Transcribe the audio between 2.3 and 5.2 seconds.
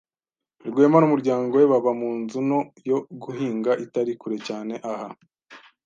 nto yo guhinga itari kure cyane aha.